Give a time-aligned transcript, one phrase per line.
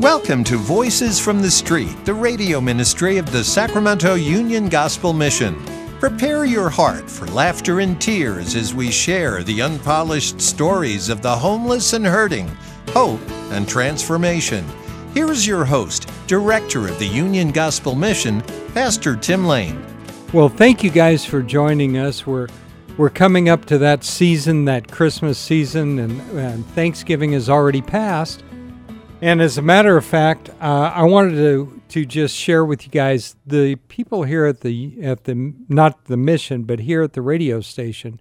[0.00, 5.60] Welcome to Voices from the Street, the radio ministry of the Sacramento Union Gospel Mission.
[5.98, 11.34] Prepare your heart for laughter and tears as we share the unpolished stories of the
[11.34, 12.46] homeless and hurting,
[12.90, 13.20] hope
[13.50, 14.64] and transformation.
[15.14, 18.40] Here is your host, Director of the Union Gospel Mission,
[18.74, 19.84] Pastor Tim Lane.
[20.32, 22.24] Well, thank you guys for joining us.
[22.24, 22.46] We're
[22.96, 28.44] we're coming up to that season, that Christmas season, and, and Thanksgiving has already passed.
[29.20, 32.90] And as a matter of fact, uh, I wanted to to just share with you
[32.90, 37.22] guys the people here at the at the not the mission, but here at the
[37.22, 38.20] radio station,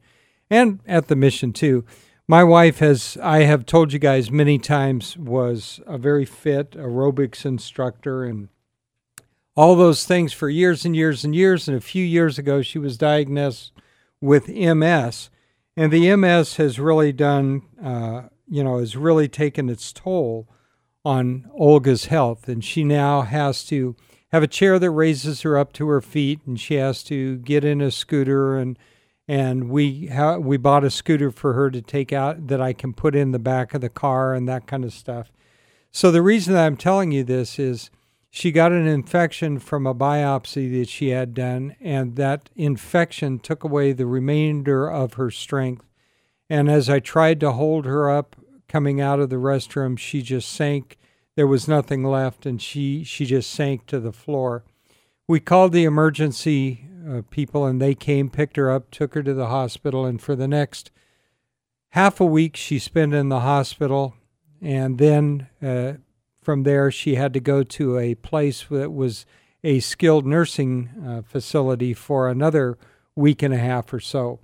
[0.49, 1.85] and at the mission too.
[2.27, 7.45] My wife has I have told you guys many times was a very fit aerobics
[7.45, 8.49] instructor and
[9.55, 11.67] all those things for years and years and years.
[11.67, 13.71] And a few years ago, she was diagnosed
[14.19, 15.29] with MS,
[15.75, 20.47] and the MS has really done uh, you know has really taken its toll
[21.05, 23.95] on Olga's health, and she now has to
[24.31, 27.63] have a chair that raises her up to her feet, and she has to get
[27.63, 28.77] in a scooter and
[29.27, 32.93] and we ha- we bought a scooter for her to take out that I can
[32.93, 35.31] put in the back of the car and that kind of stuff.
[35.91, 37.89] So the reason that I'm telling you this is
[38.29, 43.63] she got an infection from a biopsy that she had done, and that infection took
[43.63, 45.85] away the remainder of her strength.
[46.49, 48.35] And as I tried to hold her up
[48.67, 50.97] coming out of the restroom, she just sank.
[51.35, 54.63] There was nothing left, and she, she just sank to the floor.
[55.27, 59.33] We called the emergency uh, people, and they came, picked her up, took her to
[59.33, 60.91] the hospital, and for the next
[61.89, 64.15] half a week, she spent in the hospital.
[64.61, 65.93] And then uh,
[66.41, 69.25] from there, she had to go to a place that was
[69.63, 72.77] a skilled nursing uh, facility for another
[73.15, 74.39] week and a half or so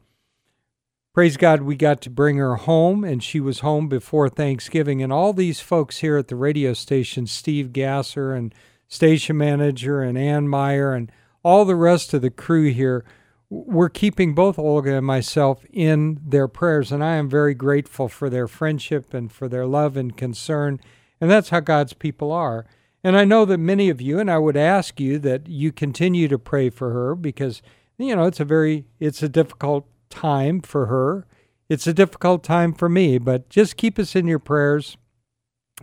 [1.14, 5.02] praise God, we got to bring her home, and she was home before Thanksgiving.
[5.04, 8.54] And all these folks here at the radio station, Steve Gasser and
[8.88, 11.12] station manager and Ann Meyer and
[11.44, 13.06] all the rest of the crew here,
[13.50, 16.92] were keeping both Olga and myself in their prayers.
[16.92, 20.80] And I am very grateful for their friendship and for their love and concern.
[21.22, 22.66] And that's how God's people are.
[23.04, 26.28] And I know that many of you, and I would ask you that you continue
[26.30, 27.62] to pray for her because,
[28.00, 31.26] you know, it's a very, it's a difficult time for her.
[31.70, 34.96] It's a difficult time for me, but just keep us in your prayers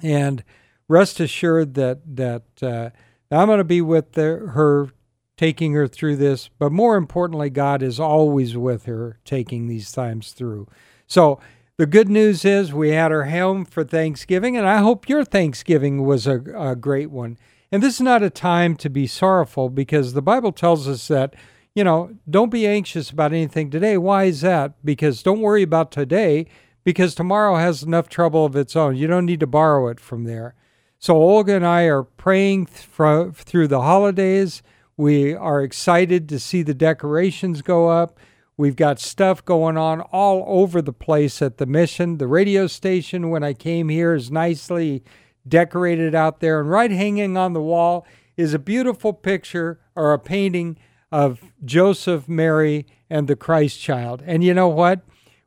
[0.03, 0.45] and
[0.89, 2.91] rest assured that that uh,
[3.31, 4.89] I'm going to be with the, her,
[5.37, 6.49] taking her through this.
[6.59, 10.69] But more importantly, God is always with her, taking these times through.
[11.07, 11.41] So
[11.77, 16.05] the good news is we had her home for Thanksgiving, and I hope your Thanksgiving
[16.05, 17.39] was a, a great one.
[17.73, 21.35] And this is not a time to be sorrowful because the Bible tells us that
[21.75, 23.97] you know, don't be anxious about anything today.
[23.97, 24.75] Why is that?
[24.85, 26.47] Because don't worry about today
[26.85, 28.97] because tomorrow has enough trouble of its own.
[28.97, 30.55] You don't need to borrow it from there.
[30.99, 34.63] So Olga and I are praying th- through the holidays.
[34.97, 38.19] We are excited to see the decorations go up.
[38.57, 42.19] We've got stuff going on all over the place at the mission.
[42.19, 45.03] The radio station, when I came here, is nicely
[45.49, 46.61] decorated out there.
[46.61, 48.07] And right hanging on the wall
[48.37, 50.77] is a beautiful picture or a painting
[51.13, 54.23] of Joseph, Mary, and the Christ child.
[54.25, 55.01] And you know what?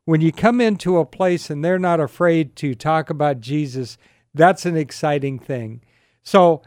[0.04, 3.96] When you come into a place and they're not afraid to talk about Jesus,
[4.34, 5.80] that's an exciting thing.
[6.22, 6.62] So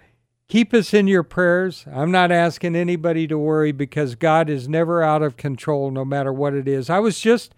[0.47, 1.85] keep us in your prayers.
[1.91, 6.33] I'm not asking anybody to worry because God is never out of control no matter
[6.33, 6.89] what it is.
[6.89, 7.53] I was just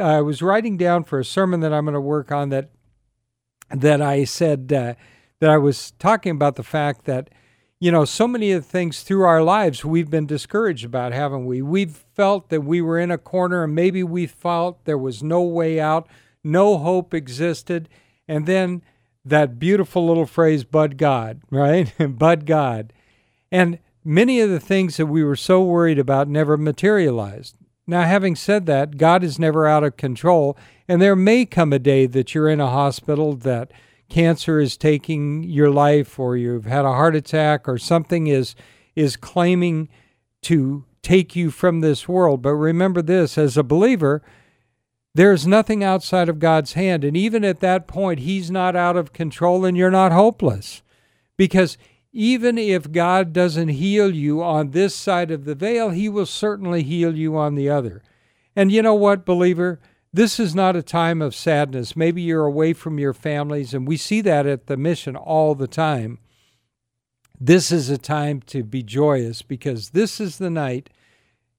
[0.00, 2.70] I was writing down for a sermon that I'm going to work on that
[3.70, 4.94] that I said uh,
[5.40, 7.30] that I was talking about the fact that
[7.80, 11.44] you know, so many of the things through our lives we've been discouraged about, haven't
[11.44, 11.60] we?
[11.60, 15.42] We've felt that we were in a corner and maybe we felt there was no
[15.42, 16.08] way out,
[16.42, 17.88] no hope existed.
[18.28, 18.82] And then
[19.24, 21.92] that beautiful little phrase, but God, right?
[21.98, 22.92] but God.
[23.50, 27.56] And many of the things that we were so worried about never materialized.
[27.86, 30.56] Now, having said that, God is never out of control,
[30.88, 33.70] and there may come a day that you're in a hospital that
[34.08, 38.54] cancer is taking your life or you've had a heart attack or something is
[38.94, 39.88] is claiming
[40.42, 42.42] to take you from this world.
[42.42, 44.22] But remember this as a believer,
[45.14, 47.04] there's nothing outside of God's hand.
[47.04, 50.82] And even at that point, He's not out of control and you're not hopeless.
[51.36, 51.76] Because
[52.12, 56.82] even if God doesn't heal you on this side of the veil, He will certainly
[56.82, 58.02] heal you on the other.
[58.56, 59.80] And you know what, believer?
[60.14, 61.96] This is not a time of sadness.
[61.96, 65.66] Maybe you're away from your families, and we see that at the mission all the
[65.66, 66.20] time.
[67.40, 70.88] This is a time to be joyous because this is the night.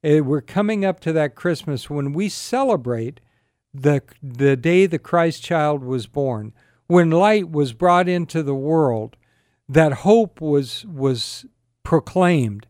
[0.06, 3.19] Eh, we're coming up to that Christmas when we celebrate
[3.74, 6.54] the, the day the Christ child was born,
[6.88, 9.18] when light was brought into the world,
[9.68, 11.46] that hope was was
[11.84, 12.68] proclaimed.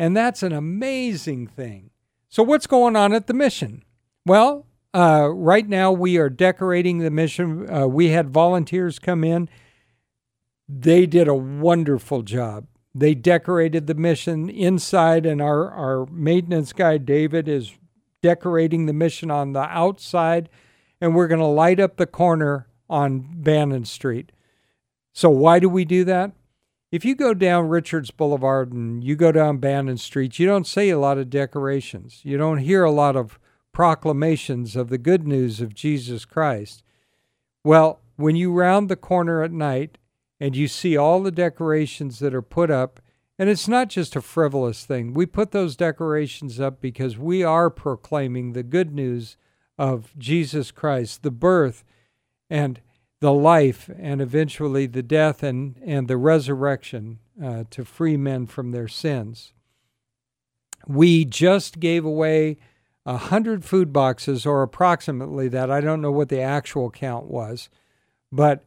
[0.00, 1.90] And that's an amazing thing.
[2.28, 3.84] So what's going on at the mission?
[4.26, 7.70] Well, uh, right now we are decorating the mission.
[7.72, 9.48] Uh, we had volunteers come in.
[10.68, 12.66] They did a wonderful job.
[12.94, 17.74] They decorated the mission inside, and our, our maintenance guy, David, is
[18.22, 20.48] decorating the mission on the outside.
[21.00, 24.32] And we're going to light up the corner on Bannon Street.
[25.12, 26.32] So, why do we do that?
[26.90, 30.88] If you go down Richards Boulevard and you go down Bannon Street, you don't see
[30.88, 32.20] a lot of decorations.
[32.24, 33.38] You don't hear a lot of
[33.78, 36.82] proclamations of the good news of Jesus Christ.
[37.62, 39.98] Well, when you round the corner at night
[40.40, 42.98] and you see all the decorations that are put up,
[43.38, 45.14] and it's not just a frivolous thing.
[45.14, 49.36] We put those decorations up because we are proclaiming the good news
[49.78, 51.84] of Jesus Christ, the birth
[52.50, 52.80] and
[53.20, 58.72] the life, and eventually the death and, and the resurrection uh, to free men from
[58.72, 59.52] their sins.
[60.88, 62.56] We just gave away
[63.08, 65.70] a hundred food boxes, or approximately that.
[65.70, 67.70] I don't know what the actual count was,
[68.30, 68.66] but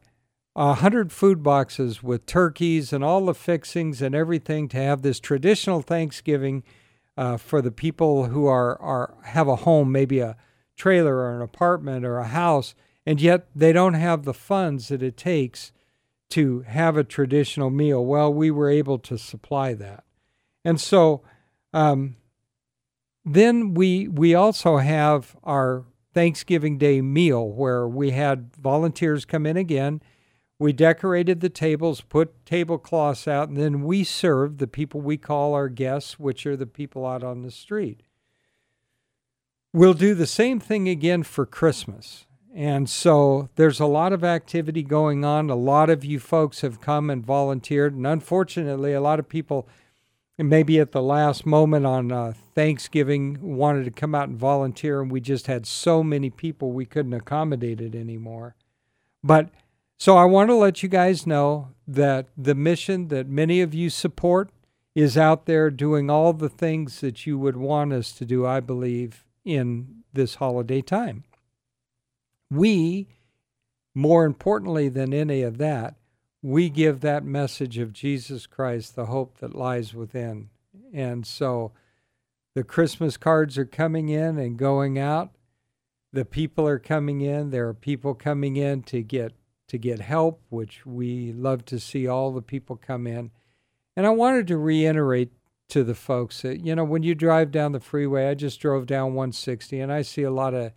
[0.56, 5.20] a hundred food boxes with turkeys and all the fixings and everything to have this
[5.20, 6.64] traditional Thanksgiving
[7.16, 10.36] uh, for the people who are, are have a home, maybe a
[10.76, 12.74] trailer or an apartment or a house,
[13.06, 15.72] and yet they don't have the funds that it takes
[16.32, 18.04] to have a traditional meal.
[18.04, 20.04] Well, we were able to supply that,
[20.66, 21.22] and so
[21.74, 22.16] um,
[23.26, 29.58] then we we also have our Thanksgiving Day meal where we had volunteers come in
[29.58, 30.02] again.
[30.60, 35.56] We decorated the tables, put tablecloths out, and then we served the people we call
[35.56, 38.04] our guests, which are the people out on the street.
[39.74, 42.28] We'll do the same thing again for Christmas.
[42.54, 45.50] And so there's a lot of activity going on.
[45.50, 47.96] A lot of you folks have come and volunteered.
[47.96, 49.70] And unfortunately, a lot of people
[50.38, 55.02] and maybe at the last moment on uh, Thanksgiving wanted to come out and volunteer,
[55.02, 58.56] and we just had so many people we couldn't accommodate it anymore.
[59.24, 59.50] But
[59.98, 63.90] so I want to let you guys know that the mission that many of you
[63.90, 64.50] support
[64.96, 68.60] is out there doing all the things that you would want us to do, I
[68.60, 71.24] believe, in this holiday time.
[72.50, 73.08] We,
[73.94, 75.96] more importantly than any of that,
[76.42, 80.50] we give that message of Jesus Christ, the hope that lies within.
[80.94, 81.72] And so
[82.56, 85.32] the Christmas cards are coming in and going out.
[86.12, 87.52] The people are coming in.
[87.52, 89.34] There are people coming in to get
[89.68, 93.32] to get help, which we love to see all the people come in.
[93.96, 95.32] And I wanted to reiterate
[95.70, 98.86] to the folks that you know when you drive down the freeway, I just drove
[98.86, 100.74] down 160 and I see a lot of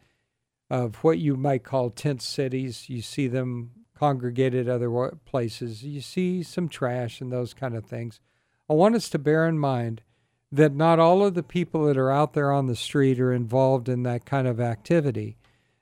[0.71, 2.89] of what you might call tent cities.
[2.89, 4.91] You see them congregated other
[5.25, 8.21] places, you see some trash and those kind of things.
[8.69, 10.03] I want us to bear in mind
[10.51, 13.89] that not all of the people that are out there on the street are involved
[13.89, 15.37] in that kind of activity.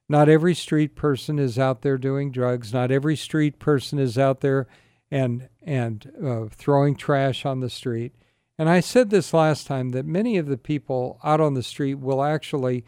[0.09, 2.73] Not every street person is out there doing drugs.
[2.73, 4.67] Not every street person is out there
[5.11, 8.14] and and uh, throwing trash on the street.
[8.59, 11.97] And I said this last time that many of the people out on the street
[11.97, 12.85] will actually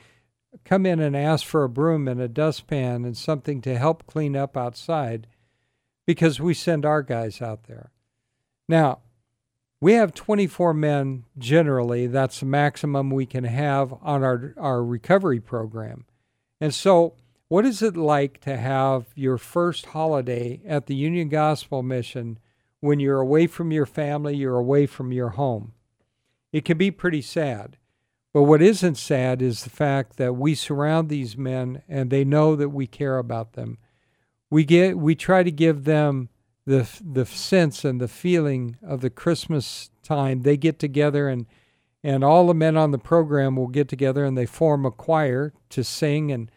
[0.64, 4.36] come in and ask for a broom and a dustpan and something to help clean
[4.36, 5.26] up outside
[6.06, 7.90] because we send our guys out there.
[8.68, 9.00] Now,
[9.80, 12.06] we have 24 men generally.
[12.06, 16.06] That's the maximum we can have on our, our recovery program.
[16.60, 17.14] And so,
[17.48, 22.38] what is it like to have your first holiday at the Union Gospel Mission
[22.80, 25.72] when you're away from your family, you're away from your home?
[26.52, 27.76] It can be pretty sad.
[28.34, 32.56] But what isn't sad is the fact that we surround these men and they know
[32.56, 33.78] that we care about them.
[34.50, 36.30] We get we try to give them
[36.66, 40.42] the the sense and the feeling of the Christmas time.
[40.42, 41.46] They get together and
[42.02, 45.52] and all the men on the program will get together and they form a choir
[45.70, 46.50] to sing and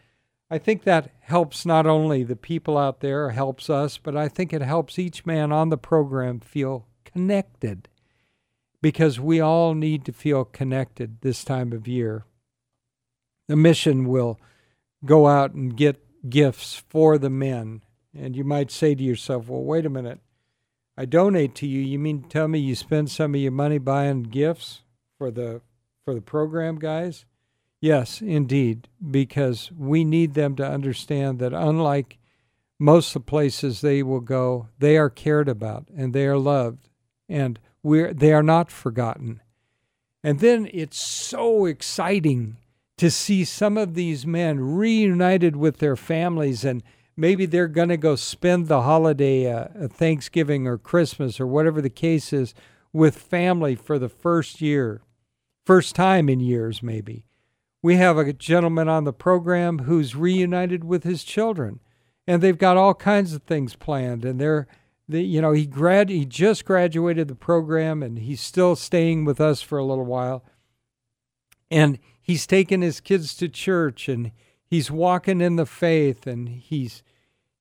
[0.50, 4.52] I think that helps not only the people out there, helps us, but I think
[4.52, 7.86] it helps each man on the program feel connected
[8.80, 12.24] because we all need to feel connected this time of year.
[13.48, 14.38] The mission will
[15.04, 17.82] go out and get gifts for the men.
[18.16, 20.20] And you might say to yourself, well, wait a minute.
[20.96, 21.80] I donate to you.
[21.80, 24.82] You mean tell me you spend some of your money buying gifts
[25.16, 25.60] for the
[26.04, 27.24] for the program guys?
[27.80, 32.18] Yes, indeed, because we need them to understand that unlike
[32.78, 36.88] most of the places they will go, they are cared about and they are loved.
[37.28, 39.40] And we're, they are not forgotten.
[40.22, 42.56] And then it's so exciting
[42.98, 46.82] to see some of these men reunited with their families and
[47.16, 51.90] maybe they're going to go spend the holiday, uh, Thanksgiving or Christmas or whatever the
[51.90, 52.54] case is,
[52.92, 55.02] with family for the first year,
[55.66, 57.24] first time in years, maybe.
[57.82, 61.80] We have a gentleman on the program who's reunited with his children,
[62.26, 64.66] and they've got all kinds of things planned, and they're
[65.08, 69.40] the, you know he grad he just graduated the program and he's still staying with
[69.40, 70.44] us for a little while
[71.70, 74.32] and he's taken his kids to church and
[74.64, 77.02] he's walking in the faith and he's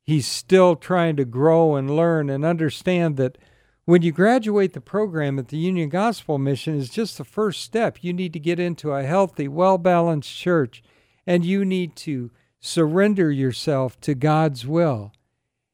[0.03, 3.37] he's still trying to grow and learn and understand that
[3.85, 8.03] when you graduate the program at the Union Gospel Mission is just the first step.
[8.03, 10.83] You need to get into a healthy, well-balanced church
[11.25, 15.13] and you need to surrender yourself to God's will.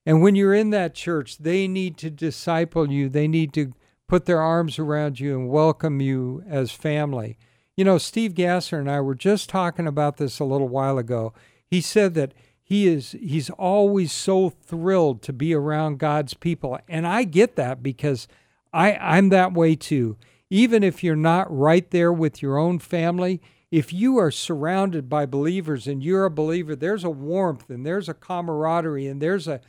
[0.06, 3.10] And when you're in that church, they need to disciple you.
[3.10, 3.74] They need to
[4.08, 7.38] put their arms around you and welcome you as family.
[7.76, 11.34] You know, Steve Gasser and I were just talking about this a little while ago.
[11.66, 16.80] He said that he is he's always so thrilled to be around God's people.
[16.88, 18.28] And I get that because
[18.72, 20.18] I I'm that way too.
[20.50, 23.42] Even if you're not right there with your own family,
[23.72, 28.08] if you are surrounded by believers and you're a believer, there's a warmth and there's
[28.08, 29.62] a camaraderie and there's a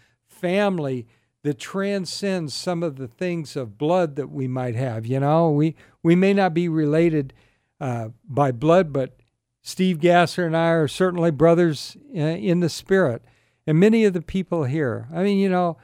[0.45, 1.07] family
[1.43, 5.07] that transcends some of the things of blood that we might have.
[5.07, 7.33] You know, we we may not be related
[7.81, 9.17] uh, by blood, but
[9.63, 13.23] Steve Gasser and I are certainly brothers uh, in the spirit.
[13.67, 15.79] And many of the people here, I mean, you know,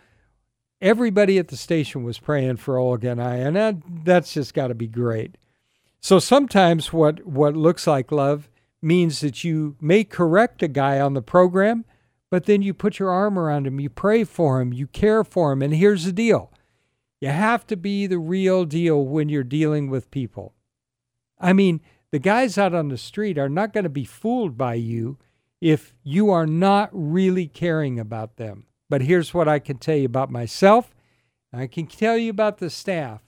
[0.82, 4.68] everybody at the station was praying for Olga and I, and that, that's just got
[4.68, 5.36] to be great.
[6.00, 8.50] So sometimes what, what looks like love
[8.82, 11.86] means that you may correct a guy on the program,
[12.30, 15.52] but then you put your arm around him, you pray for him, you care for
[15.52, 15.62] him.
[15.62, 16.52] And here's the deal
[17.20, 20.54] you have to be the real deal when you're dealing with people.
[21.38, 21.80] I mean,
[22.12, 25.18] the guys out on the street are not going to be fooled by you
[25.60, 28.66] if you are not really caring about them.
[28.88, 30.94] But here's what I can tell you about myself.
[31.52, 33.22] I can tell you about the staff.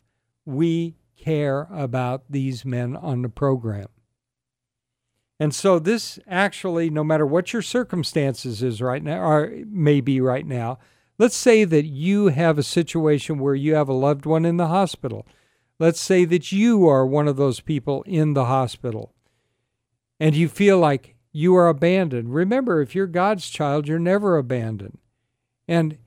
[0.45, 3.89] We care about these men on the program.
[5.43, 10.21] And so this actually, no matter what your circumstances is right now, or may be
[10.21, 10.79] right now,
[11.19, 14.69] let's say that you have a situation where you have a loved one in the
[14.69, 15.27] hospital.
[15.81, 19.17] Let's say that you are one of those people in the hospital
[20.21, 22.33] and you feel like you are abandoned.
[22.33, 24.99] Remember, if you're God's child, you're never abandoned.
[25.67, 25.99] And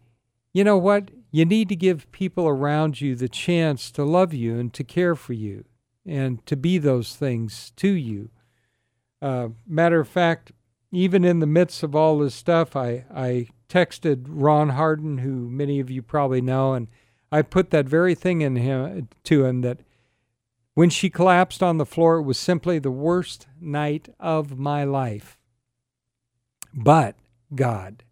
[0.54, 1.12] you know what?
[1.30, 5.14] You need to give people around you the chance to love you and to care
[5.14, 5.66] for you
[6.06, 8.30] and to be those things to you.
[9.26, 10.52] Uh, matter of fact,
[10.92, 15.80] even in the midst of all this stuff, I, I texted Ron Harden, who many
[15.80, 16.88] of you probably know, and
[17.32, 19.80] I put that very thing in him to him that
[20.76, 25.40] when she collapsed on the floor, it was simply the worst night of my life.
[26.72, 27.16] But
[27.56, 28.04] God.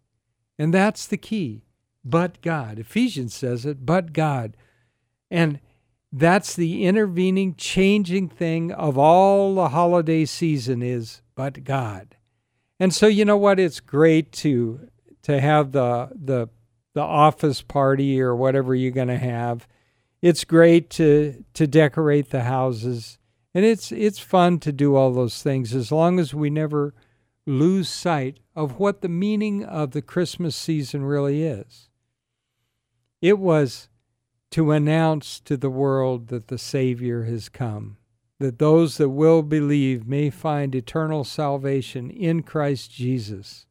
[0.58, 1.62] And that's the key.
[2.04, 2.80] But God.
[2.80, 4.56] Ephesians says it, but God.
[5.30, 5.60] And
[6.16, 12.16] that's the intervening, changing thing of all the holiday season is but God.
[12.78, 13.58] And so you know what?
[13.58, 14.88] It's great to
[15.22, 16.48] to have the the
[16.94, 19.66] the office party or whatever you're going to have.
[20.22, 23.18] It's great to to decorate the houses,
[23.52, 26.94] and it's it's fun to do all those things as long as we never
[27.44, 31.88] lose sight of what the meaning of the Christmas season really is.
[33.20, 33.88] It was
[34.54, 37.96] to announce to the world that the Savior has come,
[38.38, 43.66] that those that will believe may find eternal salvation in Christ Jesus.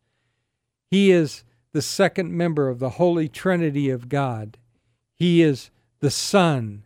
[0.91, 4.57] He is the second member of the Holy Trinity of God.
[5.15, 5.71] He is
[6.01, 6.83] the Son.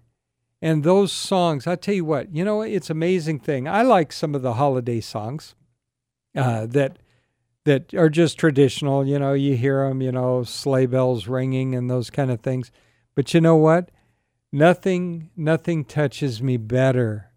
[0.62, 3.68] And those songs, I tell you what, you know, it's amazing thing.
[3.68, 5.56] I like some of the holiday songs
[6.36, 7.00] uh, that
[7.66, 9.08] that are just traditional.
[9.08, 12.72] You know, you hear them, you know, sleigh bells ringing and those kind of things.
[13.17, 13.89] But you know what?
[14.51, 17.31] Nothing nothing touches me better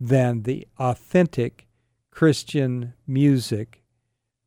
[0.00, 1.68] than the authentic
[2.10, 3.82] Christian music,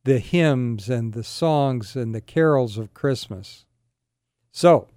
[0.02, 3.64] the hymns and the songs and the carols of Christmas.
[4.50, 4.88] So,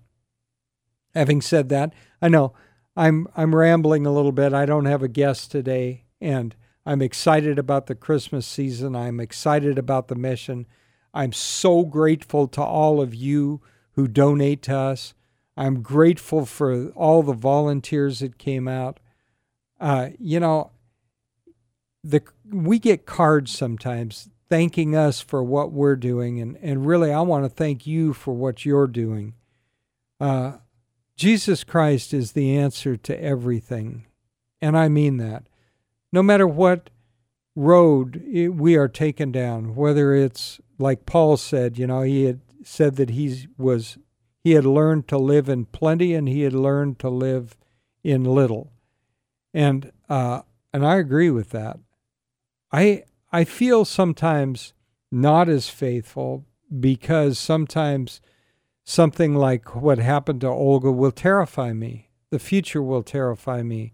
[1.13, 2.53] having said that, I know
[2.97, 4.55] I'm I'm rambling a little bit.
[4.55, 8.95] I don't have a guest today and I'm excited about the Christmas season.
[8.95, 10.65] I'm excited about the mission.
[11.13, 13.61] I'm so grateful to all of you
[13.91, 15.13] who donate to us.
[15.57, 18.99] I'm grateful for all the volunteers that came out.
[19.79, 20.71] Uh, you know,
[22.03, 27.21] the we get cards sometimes thanking us for what we're doing, and and really, I
[27.21, 29.33] want to thank you for what you're doing.
[30.19, 30.57] Uh,
[31.15, 34.05] Jesus Christ is the answer to everything,
[34.61, 35.47] and I mean that.
[36.11, 36.89] No matter what
[37.55, 38.21] road
[38.53, 43.11] we are taken down, whether it's like Paul said, you know, he had said that
[43.11, 43.97] he was
[44.45, 47.57] he had learned to live in plenty and he had learned to live
[48.03, 48.71] in little.
[49.55, 51.79] And uh, and I agree with that.
[52.71, 54.73] I I feel sometimes
[55.11, 56.45] not as faithful
[56.79, 58.21] because sometimes
[58.83, 62.11] something like what happened to Olga will terrify me.
[62.29, 63.93] The future will terrify me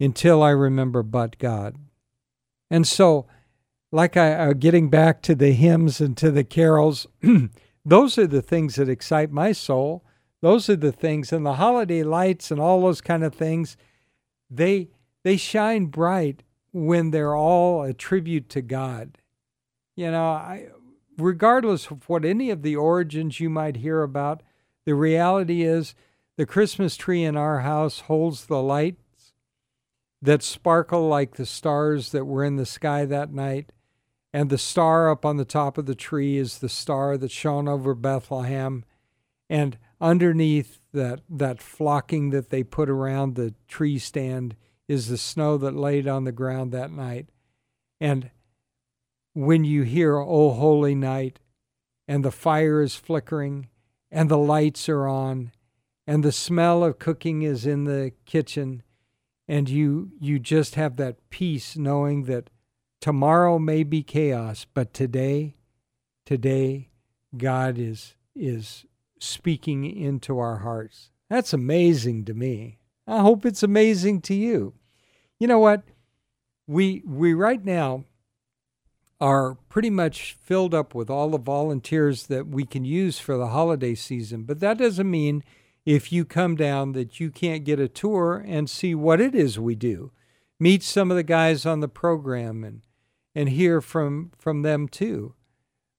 [0.00, 1.76] until I remember but God.
[2.70, 3.26] And so,
[3.92, 7.06] like I uh, getting back to the hymns and to the carols,
[7.86, 10.04] those are the things that excite my soul.
[10.42, 13.76] Those are the things, and the holiday lights and all those kind of things.
[14.50, 14.88] They
[15.22, 19.18] they shine bright when they're all a tribute to God.
[19.94, 20.66] You know, I,
[21.16, 24.42] regardless of what any of the origins you might hear about,
[24.84, 25.94] the reality is
[26.36, 29.32] the Christmas tree in our house holds the lights
[30.20, 33.70] that sparkle like the stars that were in the sky that night.
[34.36, 37.68] And the star up on the top of the tree is the star that shone
[37.68, 38.84] over Bethlehem.
[39.48, 44.54] And underneath that, that flocking that they put around the tree stand
[44.88, 47.30] is the snow that laid on the ground that night.
[47.98, 48.30] And
[49.32, 51.40] when you hear, O Holy Night,
[52.06, 53.70] and the fire is flickering,
[54.10, 55.50] and the lights are on,
[56.06, 58.82] and the smell of cooking is in the kitchen,
[59.48, 62.50] and you, you just have that peace knowing that
[63.00, 65.56] tomorrow may be chaos, but today,
[66.24, 66.90] today,
[67.36, 68.84] God is, is
[69.18, 71.10] speaking into our hearts.
[71.28, 72.78] That's amazing to me.
[73.06, 74.74] I hope it's amazing to you.
[75.38, 75.82] You know what?
[76.66, 78.04] We we right now
[79.20, 83.48] are pretty much filled up with all the volunteers that we can use for the
[83.48, 85.42] holiday season, but that doesn't mean
[85.84, 89.58] if you come down that you can't get a tour and see what it is
[89.58, 90.10] we do.
[90.58, 92.82] Meet some of the guys on the program and
[93.34, 95.34] and hear from from them too.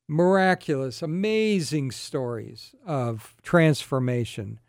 [0.08, 4.60] Miraculous, amazing stories of transformation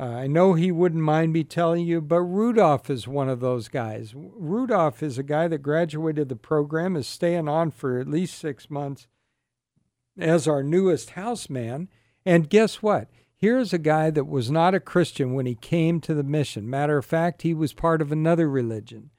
[0.00, 3.66] uh, I know he wouldn't mind me telling you, but Rudolph is one of those
[3.66, 4.14] guys.
[4.14, 8.70] Rudolph is a guy that graduated the program, is staying on for at least six
[8.70, 9.08] months
[10.16, 11.88] as our newest houseman.
[12.24, 13.10] And guess what?
[13.40, 16.68] Here's a guy that was not a Christian when he came to the mission.
[16.68, 19.10] Matter of fact, he was part of another religion.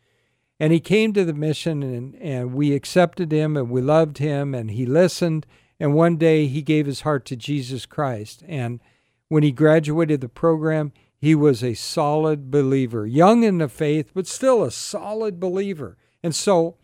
[0.59, 4.53] And he came to the mission, and, and we accepted him, and we loved him,
[4.53, 5.45] and he listened.
[5.79, 8.43] And one day he gave his heart to Jesus Christ.
[8.45, 8.81] And
[9.29, 14.27] when he graduated the program, he was a solid believer, young in the faith, but
[14.27, 15.97] still a solid believer.
[16.21, 16.75] And so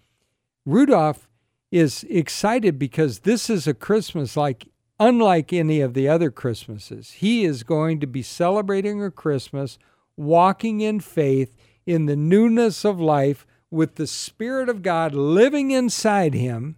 [0.65, 1.27] Rudolph
[1.69, 7.11] is excited because this is a Christmas like unlike any of the other Christmases.
[7.11, 9.77] He is going to be celebrating a Christmas,
[10.15, 11.55] walking in faith
[11.85, 16.77] in the newness of life with the Spirit of God living inside him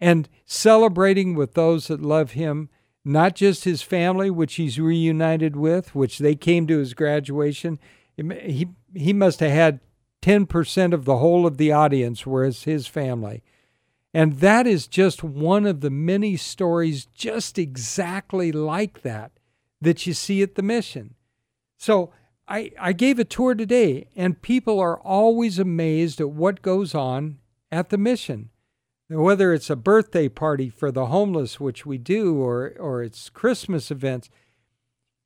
[0.00, 2.68] and celebrating with those that love him
[3.08, 7.78] not just his family, which he's reunited with, which they came to his graduation.
[8.16, 9.80] He, he must have had
[10.20, 13.42] 10% of the whole of the audience was his family.
[14.14, 19.32] And that is just one of the many stories just exactly like that
[19.80, 21.14] that you see at the mission.
[21.76, 22.12] So
[22.48, 27.38] I, I gave a tour today, and people are always amazed at what goes on
[27.70, 28.50] at the mission
[29.08, 33.90] whether it's a birthday party for the homeless, which we do, or, or it's Christmas
[33.90, 34.28] events,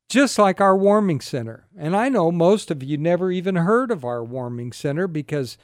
[0.08, 1.66] just like our warming center.
[1.76, 5.58] And I know most of you never even heard of our warming center because,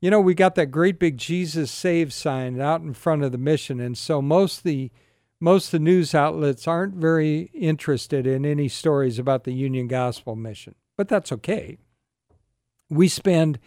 [0.00, 3.38] you know, we got that great big Jesus Save sign out in front of the
[3.38, 3.80] mission.
[3.80, 4.90] And so most the
[5.42, 10.74] most the news outlets aren't very interested in any stories about the Union Gospel Mission.
[10.98, 11.78] But that's okay.
[12.90, 13.58] We spend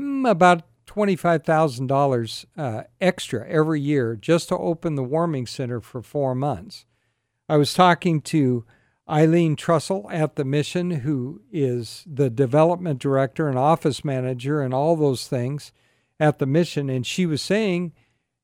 [0.00, 6.34] mm, about $25,000 uh, extra every year just to open the warming center for four
[6.34, 6.86] months.
[7.48, 8.64] I was talking to
[9.12, 14.96] Eileen Trussell at the mission, who is the development director and office manager and all
[14.96, 15.70] those things
[16.18, 17.92] at the mission, and she was saying,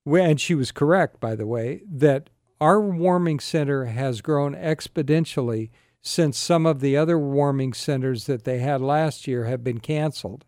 [0.05, 2.29] and she was correct, by the way, that
[2.61, 5.71] our warming center has grown exponentially
[6.03, 10.45] since some of the other warming centers that they had last year have been canceled.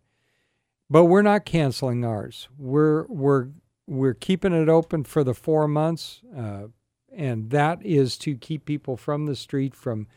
[0.89, 2.49] But we're not canceling ours.
[2.57, 3.47] We're we're
[3.87, 6.63] we're keeping it open for the four months, uh,
[7.15, 10.07] and that is to keep people from the street from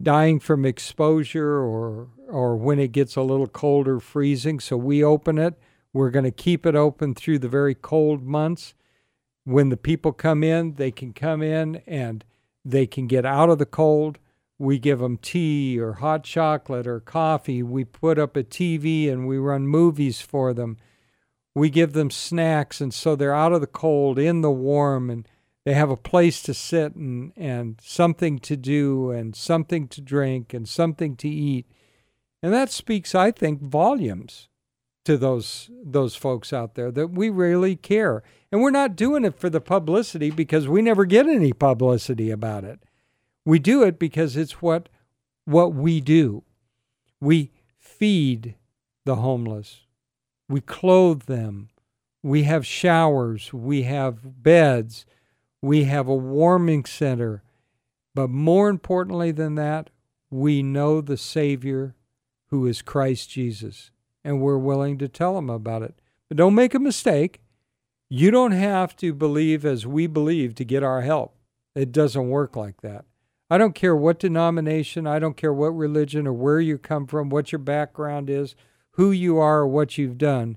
[0.00, 4.60] dying from exposure or or when it gets a little colder, freezing.
[4.60, 5.54] So we open it.
[5.92, 8.74] We're going to keep it open through the very cold months.
[9.44, 12.24] When the people come in, they can come in and
[12.64, 14.18] they can get out of the cold
[14.62, 17.64] we give them tea or hot chocolate or coffee.
[17.64, 20.76] We put up a TV and we run movies for them.
[21.52, 25.28] We give them snacks, and so they're out of the cold, in the warm, and
[25.64, 30.52] They have a place to sit and, and something to do and something to drink
[30.52, 31.66] and something to eat.
[32.42, 34.48] And that speaks, I think, volumes
[35.04, 38.22] to those those folks out there that we really care.
[38.50, 42.64] And we're not doing it for the publicity because we never get any publicity about
[42.64, 42.80] it.
[43.44, 44.88] We do it because it's what
[45.44, 46.44] what we do.
[47.20, 48.56] We feed
[49.04, 49.80] the homeless.
[50.48, 51.68] We clothe them.
[52.22, 53.52] We have showers.
[53.52, 55.06] We have beds.
[55.62, 57.42] We have a warming center.
[58.14, 59.88] But more importantly than that,
[60.30, 61.94] we know the Savior
[62.48, 63.90] who is Christ Jesus
[64.24, 65.94] and we're willing to tell him about it.
[66.28, 67.40] But don't make a mistake.
[68.08, 71.36] You don't have to believe as we believe to get our help.
[71.74, 73.06] It doesn't work like that.
[73.50, 77.28] I don't care what denomination, I don't care what religion or where you come from,
[77.28, 78.54] what your background is,
[78.92, 80.56] who you are, or what you've done.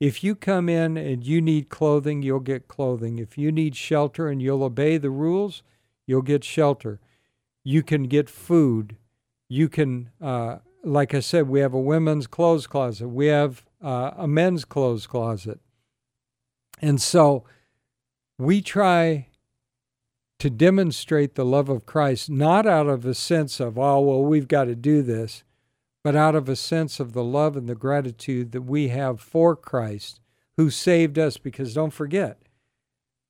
[0.00, 3.18] If you come in and you need clothing, you'll get clothing.
[3.18, 5.62] If you need shelter and you'll obey the rules,
[6.06, 6.98] you'll get shelter.
[7.62, 8.96] You can get food.
[9.48, 14.12] You can uh, like I said, we have a women's clothes closet, we have uh,
[14.16, 15.60] a men's clothes closet.
[16.80, 17.44] And so
[18.38, 19.28] we try
[20.38, 24.48] to demonstrate the love of Christ, not out of a sense of, oh, well, we've
[24.48, 25.44] got to do this,
[26.02, 29.54] but out of a sense of the love and the gratitude that we have for
[29.54, 30.20] Christ
[30.56, 31.36] who saved us.
[31.36, 32.42] Because don't forget,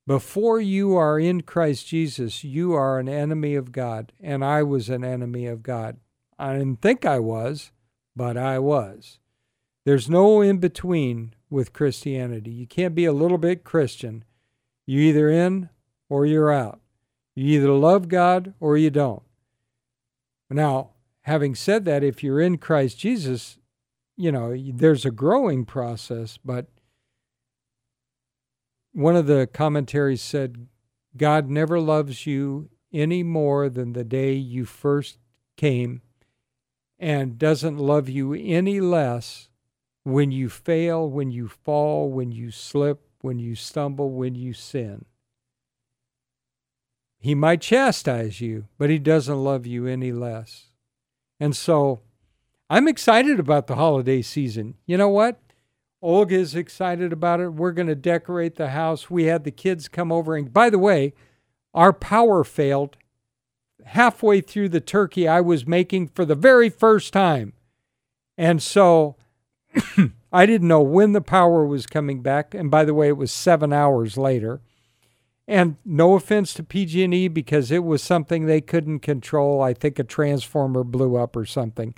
[0.07, 4.89] before you are in Christ Jesus, you are an enemy of God, and I was
[4.89, 5.97] an enemy of God.
[6.39, 7.71] I didn't think I was,
[8.15, 9.19] but I was.
[9.85, 12.51] There's no in between with Christianity.
[12.51, 14.23] You can't be a little bit Christian.
[14.85, 15.69] You're either in
[16.09, 16.79] or you're out.
[17.35, 19.23] You either love God or you don't.
[20.49, 20.91] Now,
[21.23, 23.57] having said that, if you're in Christ Jesus,
[24.17, 26.67] you know, there's a growing process, but
[28.93, 30.67] one of the commentaries said,
[31.15, 35.17] God never loves you any more than the day you first
[35.57, 36.01] came
[36.99, 39.49] and doesn't love you any less
[40.03, 45.05] when you fail, when you fall, when you slip, when you stumble, when you sin.
[47.19, 50.70] He might chastise you, but he doesn't love you any less.
[51.41, 52.01] And so
[52.69, 54.75] I'm excited about the holiday season.
[54.85, 55.41] You know what?
[55.99, 57.53] Olga is excited about it.
[57.53, 59.09] We're going to decorate the house.
[59.09, 60.35] We had the kids come over.
[60.35, 61.15] And by the way,
[61.73, 62.95] our power failed
[63.85, 67.53] halfway through the turkey I was making for the very first time.
[68.37, 69.15] And so
[70.31, 72.53] I didn't know when the power was coming back.
[72.53, 74.61] And by the way, it was seven hours later.
[75.51, 79.61] And no offense to PG&E because it was something they couldn't control.
[79.61, 81.93] I think a transformer blew up or something.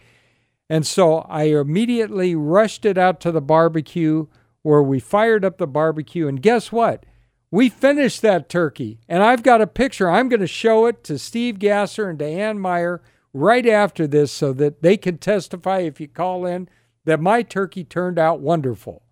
[0.71, 4.25] And so I immediately rushed it out to the barbecue
[4.63, 6.27] where we fired up the barbecue.
[6.27, 7.05] And guess what?
[7.51, 10.09] We finished that turkey, and I've got a picture.
[10.09, 14.31] I'm going to show it to Steve Gasser and to Ann Meyer right after this
[14.31, 16.67] so that they can testify if you call in
[17.05, 19.03] that my turkey turned out wonderful.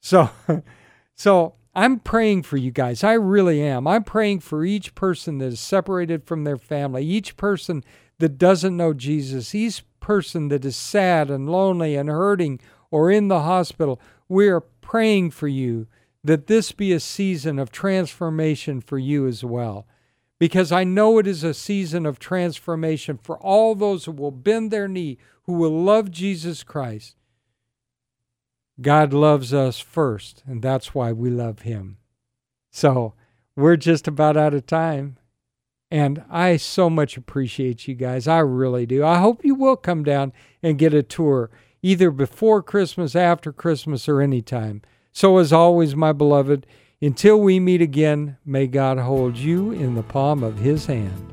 [0.00, 0.28] So,
[1.14, 3.04] so I'm praying for you guys.
[3.04, 3.86] I really am.
[3.86, 7.84] I'm praying for each person that is separated from their family, each person
[8.18, 13.28] that doesn't know Jesus, each person that is sad and lonely and hurting or in
[13.28, 14.00] the hospital.
[14.28, 15.86] We are praying for you
[16.24, 19.86] that this be a season of transformation for you as well.
[20.38, 24.70] Because I know it is a season of transformation for all those who will bend
[24.70, 27.14] their knee, who will love Jesus Christ.
[28.80, 31.98] God loves us first, and that's why we love Him.
[32.70, 33.14] So
[33.56, 35.18] we're just about out of time.
[35.90, 38.28] And I so much appreciate you guys.
[38.28, 39.04] I really do.
[39.04, 41.50] I hope you will come down and get a tour
[41.82, 44.82] either before Christmas, after Christmas, or anytime.
[45.12, 46.64] So, as always, my beloved,
[47.02, 51.32] until we meet again, may God hold you in the palm of his hand.